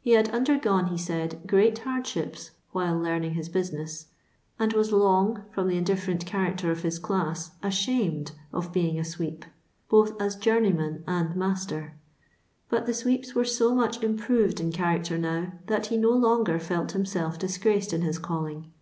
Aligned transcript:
He 0.00 0.10
had 0.14 0.28
undergone, 0.30 0.86
he 0.88 0.98
said, 0.98 1.40
great 1.46 1.78
hardships 1.78 2.50
while 2.72 2.98
learning 2.98 3.34
his 3.34 3.48
business, 3.48 4.06
and 4.58 4.72
was 4.72 4.90
long, 4.90 5.44
from 5.52 5.68
the 5.68 5.76
in 5.76 5.84
different 5.84 6.26
character 6.26 6.72
of 6.72 6.82
his 6.82 6.98
class, 6.98 7.52
ashamed 7.62 8.32
of 8.52 8.72
being 8.72 8.98
a 8.98 9.04
sweep, 9.04 9.44
both 9.88 10.20
as 10.20 10.34
journeyman 10.34 11.04
and 11.06 11.36
master; 11.36 11.94
but 12.70 12.86
the 12.86 12.92
sweeps 12.94 13.36
were 13.36 13.44
so 13.44 13.72
much 13.72 14.02
improved 14.02 14.58
in 14.58 14.72
character 14.72 15.16
now, 15.16 15.52
that 15.68 15.86
he 15.86 15.96
no 15.96 16.10
longer 16.10 16.58
felt 16.58 16.90
himself 16.90 17.38
disgraced 17.38 17.92
in 17.92 18.02
hit 18.02 18.20
calling. 18.20 18.72